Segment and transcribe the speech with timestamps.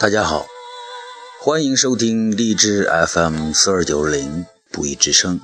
[0.00, 0.46] 大家好，
[1.40, 5.40] 欢迎收听荔枝 FM 四二九零不义之声。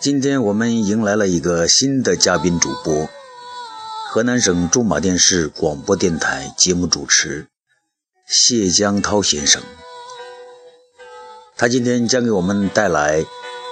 [0.00, 3.08] 今天我们迎来了一个新的嘉宾主播，
[4.10, 7.46] 河南省驻马店市广播电台节目主持
[8.26, 9.62] 谢江涛先生。
[11.56, 13.24] 他今天将给我们带来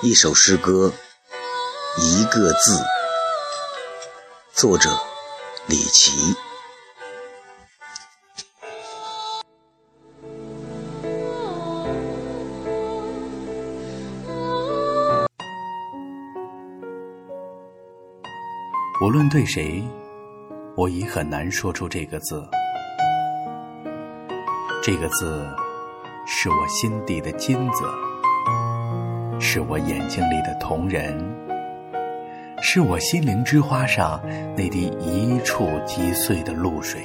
[0.05, 0.93] 一首诗歌，
[1.99, 2.81] 一个字，
[4.55, 4.89] 作者
[5.67, 6.13] 李琦。
[19.03, 19.83] 无论对谁，
[20.77, 22.49] 我已很难说出这个字。
[24.81, 25.45] 这个字
[26.25, 27.85] 是我心底的金子，
[29.41, 31.19] 是我眼睛里的瞳仁，
[32.63, 34.21] 是我心灵之花上
[34.57, 37.03] 那滴一触即碎的露水。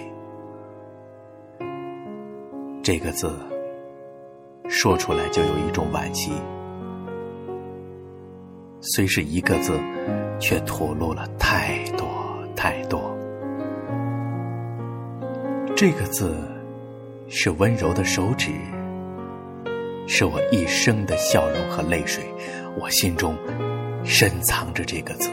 [2.83, 3.35] 这个字
[4.69, 6.31] 说出来就有一种惋惜，
[8.81, 9.79] 虽是一个字。
[10.39, 12.07] 却吐露了太多
[12.55, 13.17] 太多。
[15.75, 16.35] 这个字
[17.27, 18.51] 是温柔的手指，
[20.07, 22.23] 是我一生的笑容和泪水。
[22.79, 23.35] 我心中
[24.03, 25.31] 深藏着这个字，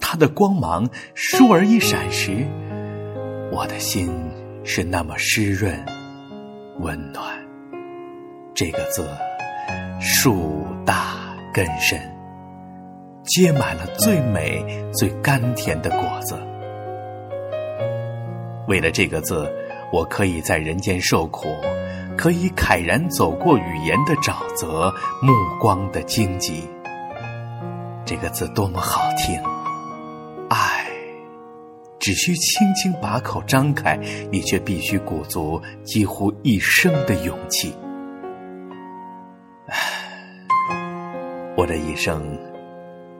[0.00, 2.46] 它的光芒倏而一闪时，
[3.52, 4.10] 我的心
[4.64, 5.78] 是那么湿润
[6.78, 7.38] 温暖。
[8.54, 9.06] 这个字
[10.00, 11.14] 树大
[11.52, 12.00] 根深。
[13.24, 16.34] 结满了最美、最甘甜的果子。
[18.66, 19.48] 为了这个字，
[19.92, 21.48] 我可以在人间受苦，
[22.16, 26.64] 可以慨然走过语言的沼泽、目光的荆棘。
[28.04, 29.38] 这个字多么好听！
[30.48, 30.86] 爱，
[32.00, 33.96] 只需轻轻把口张开，
[34.32, 37.72] 你却必须鼓足几乎一生的勇气。
[39.70, 39.78] 唉，
[41.56, 42.38] 我的一生。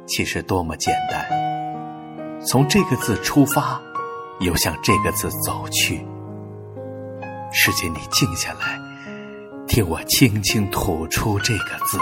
[0.07, 1.25] 其实多么简单，
[2.45, 3.81] 从这个字出发，
[4.41, 6.05] 又向这个字走去。
[7.53, 8.77] 世界，你静下来，
[9.69, 11.97] 听我轻轻吐出这个字。